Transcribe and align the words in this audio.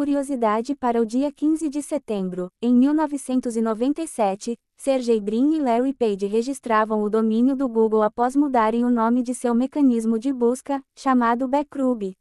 curiosidade 0.00 0.74
para 0.74 0.98
o 0.98 1.04
dia 1.04 1.30
15 1.30 1.68
de 1.68 1.82
setembro, 1.82 2.50
em 2.62 2.74
1997, 2.74 4.56
Sergey 4.74 5.20
Brin 5.20 5.54
e 5.54 5.60
Larry 5.60 5.92
Page 5.92 6.24
registravam 6.24 7.02
o 7.02 7.10
domínio 7.10 7.54
do 7.54 7.68
Google 7.68 8.02
após 8.02 8.34
mudarem 8.34 8.82
o 8.82 8.88
nome 8.88 9.22
de 9.22 9.34
seu 9.34 9.54
mecanismo 9.54 10.18
de 10.18 10.32
busca, 10.32 10.82
chamado 10.96 11.46
Backrub. 11.46 12.16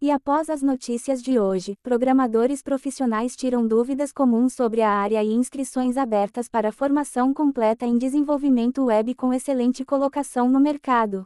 E 0.00 0.10
após 0.10 0.50
as 0.50 0.60
notícias 0.60 1.22
de 1.22 1.38
hoje, 1.38 1.78
programadores 1.84 2.62
profissionais 2.62 3.36
tiram 3.36 3.64
dúvidas 3.64 4.10
comuns 4.10 4.52
sobre 4.52 4.82
a 4.82 4.90
área 4.90 5.22
e 5.22 5.32
inscrições 5.32 5.96
abertas 5.96 6.48
para 6.48 6.72
formação 6.72 7.32
completa 7.32 7.86
em 7.86 7.96
desenvolvimento 7.96 8.86
web 8.86 9.14
com 9.14 9.32
excelente 9.32 9.84
colocação 9.84 10.48
no 10.48 10.58
mercado. 10.58 11.24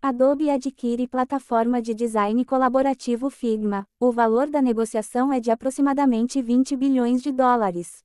Adobe 0.00 0.48
adquire 0.48 1.08
plataforma 1.08 1.82
de 1.82 1.92
design 1.92 2.44
colaborativo 2.44 3.28
Figma. 3.28 3.84
O 3.98 4.12
valor 4.12 4.48
da 4.48 4.62
negociação 4.62 5.32
é 5.32 5.40
de 5.40 5.50
aproximadamente 5.50 6.40
20 6.40 6.76
bilhões 6.76 7.20
de 7.20 7.32
dólares. 7.32 8.04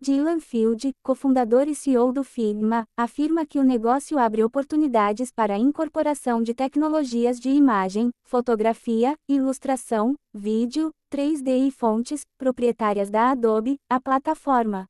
Dylan 0.00 0.38
Field, 0.38 0.92
cofundador 1.02 1.66
e 1.66 1.74
CEO 1.74 2.12
do 2.12 2.22
Figma, 2.22 2.84
afirma 2.96 3.44
que 3.44 3.58
o 3.58 3.64
negócio 3.64 4.20
abre 4.20 4.44
oportunidades 4.44 5.32
para 5.32 5.54
a 5.54 5.58
incorporação 5.58 6.40
de 6.40 6.54
tecnologias 6.54 7.40
de 7.40 7.50
imagem, 7.50 8.10
fotografia, 8.22 9.16
ilustração, 9.28 10.14
vídeo, 10.32 10.92
3D 11.12 11.66
e 11.66 11.72
fontes, 11.72 12.22
proprietárias 12.38 13.10
da 13.10 13.32
Adobe, 13.32 13.78
a 13.90 13.98
plataforma. 13.98 14.86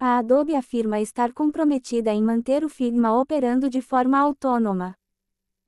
A 0.00 0.16
Adobe 0.16 0.54
afirma 0.54 0.98
estar 0.98 1.30
comprometida 1.34 2.10
em 2.10 2.22
manter 2.22 2.64
o 2.64 2.70
Figma 2.70 3.20
operando 3.20 3.68
de 3.68 3.82
forma 3.82 4.18
autônoma. 4.18 4.97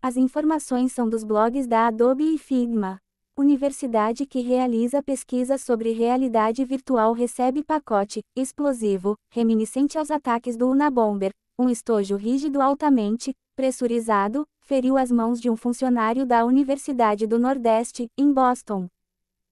As 0.03 0.17
informações 0.17 0.93
são 0.93 1.07
dos 1.07 1.23
blogs 1.23 1.67
da 1.67 1.87
Adobe 1.87 2.25
e 2.35 2.39
Figma. 2.39 2.99
Universidade 3.37 4.25
que 4.25 4.41
realiza 4.41 5.03
pesquisas 5.03 5.61
sobre 5.61 5.93
realidade 5.93 6.65
virtual 6.65 7.13
recebe 7.13 7.63
pacote 7.63 8.23
explosivo, 8.35 9.15
reminiscente 9.29 9.99
aos 9.99 10.11
ataques 10.11 10.57
do 10.57 10.71
Unabomber. 10.71 11.33
Um 11.59 11.69
estojo 11.69 12.17
rígido 12.17 12.63
altamente 12.63 13.35
pressurizado 13.55 14.47
feriu 14.63 14.97
as 14.97 15.13
mãos 15.13 15.39
de 15.39 15.51
um 15.51 15.57
funcionário 15.57 16.25
da 16.25 16.47
Universidade 16.47 17.27
do 17.27 17.39
Nordeste, 17.39 18.09
em 18.17 18.33
Boston. 18.33 18.89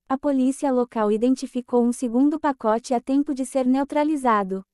A 0.08 0.16
polícia 0.16 0.72
local 0.72 1.12
identificou 1.12 1.84
um 1.84 1.92
segundo 1.92 2.40
pacote 2.40 2.94
a 2.94 3.00
tempo 3.02 3.34
de 3.34 3.44
ser 3.44 3.66
neutralizado. 3.66 4.64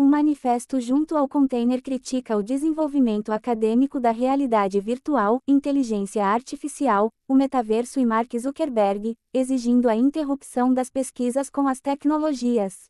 Um 0.00 0.06
manifesto 0.06 0.80
junto 0.80 1.14
ao 1.14 1.28
container 1.28 1.82
critica 1.82 2.34
o 2.34 2.42
desenvolvimento 2.42 3.32
acadêmico 3.32 4.00
da 4.00 4.10
realidade 4.10 4.80
virtual, 4.80 5.42
inteligência 5.46 6.24
artificial, 6.24 7.12
o 7.28 7.34
metaverso 7.34 8.00
e 8.00 8.06
Mark 8.06 8.32
Zuckerberg, 8.38 9.14
exigindo 9.30 9.90
a 9.90 9.94
interrupção 9.94 10.72
das 10.72 10.88
pesquisas 10.88 11.50
com 11.50 11.68
as 11.68 11.82
tecnologias. 11.82 12.88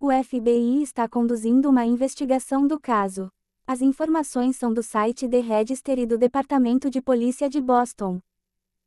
O 0.00 0.08
FBI 0.10 0.82
está 0.82 1.08
conduzindo 1.08 1.70
uma 1.70 1.86
investigação 1.86 2.66
do 2.66 2.76
caso. 2.80 3.30
As 3.64 3.80
informações 3.80 4.56
são 4.56 4.74
do 4.74 4.82
site 4.82 5.28
The 5.28 5.38
Register 5.38 5.96
e 6.00 6.06
do 6.06 6.18
Departamento 6.18 6.90
de 6.90 7.00
Polícia 7.00 7.48
de 7.48 7.60
Boston. 7.60 8.20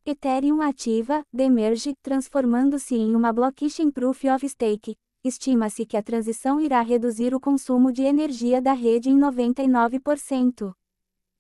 Ethereum 0.06 0.62
ativa, 0.62 1.24
demerge, 1.32 1.96
transformando-se 2.02 2.96
em 2.96 3.16
uma 3.16 3.32
blockchain 3.32 3.92
proof 3.92 4.26
of 4.26 4.46
stake, 4.50 4.98
estima-se 5.28 5.86
que 5.86 5.98
a 5.98 6.04
transição 6.04 6.60
irá 6.60 6.82
reduzir 6.82 7.34
o 7.34 7.40
consumo 7.40 7.92
de 7.92 8.04
energia 8.04 8.62
da 8.62 8.74
rede 8.74 9.10
em 9.10 9.18
99%. 9.18 10.74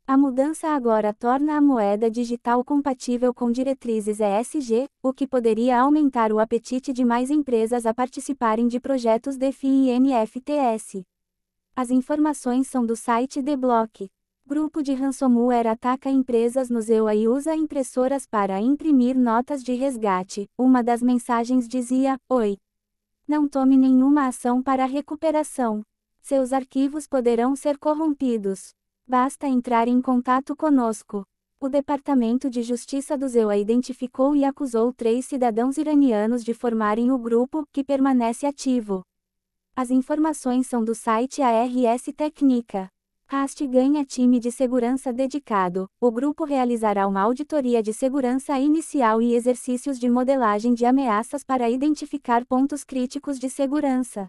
A 0.07 0.17
mudança 0.17 0.67
agora 0.69 1.13
torna 1.13 1.57
a 1.57 1.61
moeda 1.61 2.11
digital 2.11 2.63
compatível 2.63 3.33
com 3.33 3.51
diretrizes 3.51 4.19
ESG, 4.19 4.87
o 5.01 5.13
que 5.13 5.27
poderia 5.27 5.79
aumentar 5.79 6.31
o 6.31 6.39
apetite 6.39 6.93
de 6.93 7.03
mais 7.03 7.31
empresas 7.31 7.85
a 7.85 7.93
participarem 7.93 8.67
de 8.67 8.79
projetos 8.79 9.35
DeFi 9.35 9.89
e 9.89 9.99
NFTs. 9.99 11.03
As 11.75 11.89
informações 11.89 12.67
são 12.67 12.85
do 12.85 12.95
site 12.95 13.41
The 13.41 13.57
Block. 13.57 14.07
Grupo 14.47 14.83
de 14.83 14.93
ransomware 14.93 15.67
ataca 15.67 16.07
empresas 16.07 16.69
no 16.69 16.79
ZEUA 16.81 17.15
e 17.15 17.27
usa 17.27 17.55
impressoras 17.55 18.27
para 18.27 18.61
imprimir 18.61 19.17
notas 19.17 19.63
de 19.63 19.73
resgate. 19.73 20.47
Uma 20.55 20.83
das 20.83 21.01
mensagens 21.01 21.67
dizia: 21.67 22.15
Oi, 22.29 22.55
não 23.27 23.47
tome 23.47 23.75
nenhuma 23.75 24.27
ação 24.27 24.61
para 24.61 24.85
recuperação. 24.85 25.83
Seus 26.21 26.53
arquivos 26.53 27.07
poderão 27.07 27.55
ser 27.55 27.77
corrompidos. 27.77 28.73
Basta 29.07 29.47
entrar 29.47 29.87
em 29.87 30.01
contato 30.01 30.55
conosco. 30.55 31.25
O 31.59 31.69
Departamento 31.69 32.49
de 32.49 32.61
Justiça 32.63 33.17
do 33.17 33.27
ZEUA 33.27 33.57
identificou 33.57 34.35
e 34.35 34.43
acusou 34.43 34.91
três 34.91 35.25
cidadãos 35.25 35.77
iranianos 35.77 36.43
de 36.43 36.53
formarem 36.53 37.11
o 37.11 37.17
grupo, 37.17 37.67
que 37.71 37.83
permanece 37.83 38.45
ativo. 38.45 39.03
As 39.75 39.91
informações 39.91 40.67
são 40.67 40.83
do 40.83 40.95
site 40.95 41.41
ARS 41.41 42.03
Técnica. 42.15 42.89
Rast 43.27 43.65
ganha 43.65 44.05
time 44.05 44.39
de 44.39 44.51
segurança 44.51 45.11
dedicado. 45.11 45.89
O 45.99 46.11
grupo 46.11 46.43
realizará 46.43 47.07
uma 47.07 47.21
auditoria 47.21 47.81
de 47.81 47.91
segurança 47.91 48.59
inicial 48.59 49.19
e 49.19 49.33
exercícios 49.33 49.97
de 49.99 50.07
modelagem 50.07 50.75
de 50.75 50.85
ameaças 50.85 51.43
para 51.43 51.67
identificar 51.67 52.45
pontos 52.45 52.83
críticos 52.83 53.39
de 53.39 53.49
segurança. 53.49 54.27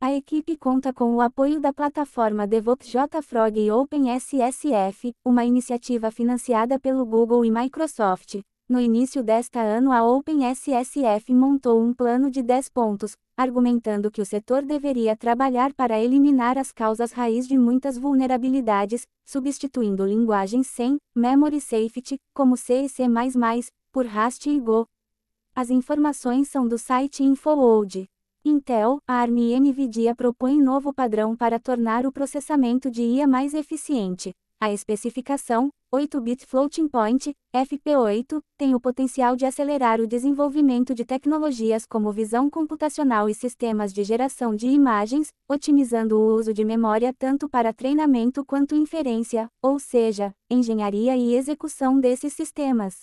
A 0.00 0.14
equipe 0.14 0.56
conta 0.56 0.90
com 0.90 1.14
o 1.14 1.20
apoio 1.20 1.60
da 1.60 1.70
plataforma 1.70 2.46
DevOps 2.46 2.88
JFrog 2.88 3.60
e 3.60 3.70
OpenSSF, 3.70 5.12
uma 5.22 5.44
iniciativa 5.44 6.10
financiada 6.10 6.80
pelo 6.80 7.04
Google 7.04 7.44
e 7.44 7.50
Microsoft, 7.50 8.40
no 8.66 8.80
início 8.80 9.22
desta 9.22 9.60
ano, 9.60 9.92
a 9.92 10.02
OpenSSF 10.02 11.34
montou 11.34 11.82
um 11.82 11.92
plano 11.92 12.30
de 12.30 12.42
10 12.42 12.70
pontos, 12.70 13.14
argumentando 13.36 14.10
que 14.10 14.20
o 14.20 14.26
setor 14.26 14.62
deveria 14.62 15.16
trabalhar 15.16 15.74
para 15.74 16.00
eliminar 16.00 16.56
as 16.56 16.70
causas 16.70 17.12
raiz 17.12 17.48
de 17.48 17.58
muitas 17.58 17.98
vulnerabilidades, 17.98 19.06
substituindo 19.24 20.06
linguagens 20.06 20.66
sem 20.68 20.98
memory 21.14 21.60
safety, 21.60 22.18
como 22.32 22.56
C 22.56 22.82
e 22.82 22.88
C++, 22.88 23.04
por 23.92 24.06
Rust 24.06 24.46
e 24.46 24.60
Go. 24.60 24.86
As 25.54 25.70
informações 25.70 26.48
são 26.48 26.66
do 26.66 26.78
site 26.78 27.22
InfoWorld. 27.22 28.06
Intel, 28.44 28.98
ARM 29.06 29.38
e 29.38 29.58
NVIDIA 29.58 30.14
propõem 30.14 30.60
novo 30.62 30.92
padrão 30.92 31.34
para 31.34 31.58
tornar 31.58 32.04
o 32.04 32.12
processamento 32.12 32.90
de 32.90 33.02
IA 33.02 33.26
mais 33.26 33.54
eficiente. 33.54 34.34
A 34.60 34.72
especificação, 34.72 35.68
8-bit 35.94 36.46
floating 36.46 36.88
point, 36.88 37.34
FP8, 37.54 38.40
tem 38.56 38.74
o 38.74 38.80
potencial 38.80 39.36
de 39.36 39.44
acelerar 39.44 40.00
o 40.00 40.06
desenvolvimento 40.06 40.94
de 40.94 41.04
tecnologias 41.04 41.84
como 41.84 42.10
visão 42.10 42.48
computacional 42.48 43.28
e 43.28 43.34
sistemas 43.34 43.92
de 43.92 44.02
geração 44.02 44.56
de 44.56 44.66
imagens, 44.66 45.28
otimizando 45.48 46.18
o 46.18 46.34
uso 46.34 46.54
de 46.54 46.64
memória 46.64 47.12
tanto 47.12 47.48
para 47.48 47.72
treinamento 47.72 48.44
quanto 48.44 48.74
inferência, 48.74 49.48
ou 49.60 49.78
seja, 49.78 50.34
engenharia 50.50 51.16
e 51.16 51.34
execução 51.34 52.00
desses 52.00 52.32
sistemas. 52.32 53.02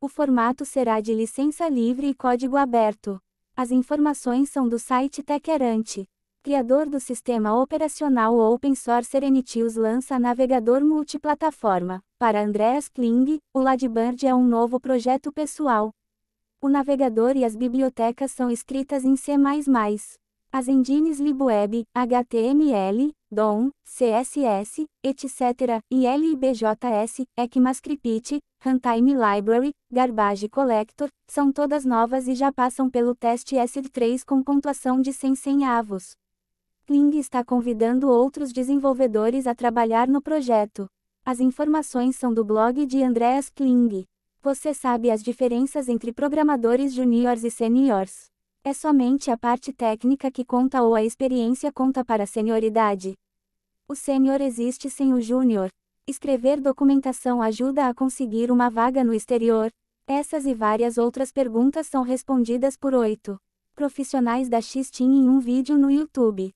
O 0.00 0.08
formato 0.08 0.64
será 0.64 1.00
de 1.00 1.12
licença 1.12 1.68
livre 1.68 2.08
e 2.08 2.14
código 2.14 2.56
aberto. 2.56 3.20
As 3.54 3.70
informações 3.70 4.48
são 4.48 4.68
do 4.68 4.78
site 4.78 5.22
Techerante 5.22 6.08
criador 6.42 6.88
do 6.88 6.98
sistema 6.98 7.60
operacional 7.60 8.38
open 8.38 8.74
source 8.74 9.10
Serenitius 9.10 9.76
lança 9.76 10.18
navegador 10.18 10.84
multiplataforma. 10.84 12.00
Para 12.18 12.42
Andreas 12.42 12.88
Kling, 12.88 13.38
o 13.52 13.60
Ladybird 13.60 14.26
é 14.26 14.34
um 14.34 14.46
novo 14.46 14.80
projeto 14.80 15.32
pessoal. 15.32 15.90
O 16.62 16.68
navegador 16.68 17.36
e 17.36 17.44
as 17.44 17.54
bibliotecas 17.54 18.30
são 18.32 18.50
escritas 18.50 19.04
em 19.04 19.14
C++. 19.16 19.32
As 20.50 20.68
engines 20.68 21.20
LibWeb, 21.20 21.84
HTML, 21.94 23.12
DOM, 23.30 23.70
CSS, 23.84 24.86
etc., 25.04 25.82
e 25.90 26.06
LibJS, 26.16 27.26
ECMAScript, 27.36 28.40
Runtime 28.64 29.12
Library, 29.12 29.72
Garbage 29.92 30.48
Collector, 30.48 31.10
são 31.28 31.52
todas 31.52 31.84
novas 31.84 32.26
e 32.26 32.34
já 32.34 32.50
passam 32.50 32.88
pelo 32.88 33.14
teste 33.14 33.56
ESD3 33.56 34.24
com 34.24 34.42
pontuação 34.42 35.00
de 35.00 35.12
100 35.12 35.34
centavos. 35.34 36.16
Kling 36.88 37.18
está 37.18 37.44
convidando 37.44 38.08
outros 38.08 38.50
desenvolvedores 38.50 39.46
a 39.46 39.54
trabalhar 39.54 40.08
no 40.08 40.22
projeto. 40.22 40.88
As 41.22 41.38
informações 41.38 42.16
são 42.16 42.32
do 42.32 42.42
blog 42.42 42.86
de 42.86 43.02
Andreas 43.02 43.50
Kling. 43.50 44.06
Você 44.40 44.72
sabe 44.72 45.10
as 45.10 45.22
diferenças 45.22 45.86
entre 45.86 46.14
programadores 46.14 46.94
juniors 46.94 47.44
e 47.44 47.50
seniors. 47.50 48.30
É 48.64 48.72
somente 48.72 49.30
a 49.30 49.36
parte 49.36 49.70
técnica 49.70 50.30
que 50.30 50.46
conta 50.46 50.82
ou 50.82 50.94
a 50.94 51.04
experiência 51.04 51.70
conta 51.70 52.02
para 52.02 52.22
a 52.22 52.26
senioridade. 52.26 53.12
O 53.86 53.94
sênior 53.94 54.40
existe 54.40 54.88
sem 54.88 55.12
o 55.12 55.20
júnior. 55.20 55.68
Escrever 56.06 56.58
documentação 56.58 57.42
ajuda 57.42 57.86
a 57.86 57.92
conseguir 57.92 58.50
uma 58.50 58.70
vaga 58.70 59.04
no 59.04 59.12
exterior. 59.12 59.70
Essas 60.06 60.46
e 60.46 60.54
várias 60.54 60.96
outras 60.96 61.30
perguntas 61.30 61.86
são 61.86 62.02
respondidas 62.02 62.78
por 62.78 62.94
oito 62.94 63.38
profissionais 63.74 64.48
da 64.48 64.62
X-Team 64.62 65.12
em 65.12 65.28
um 65.28 65.38
vídeo 65.38 65.76
no 65.76 65.90
YouTube. 65.90 66.50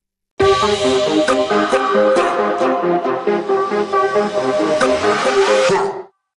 Yeah. 5.70 6.01